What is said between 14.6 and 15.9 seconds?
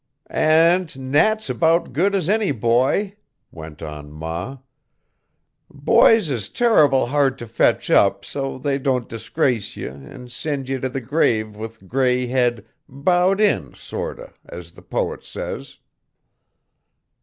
the poet says.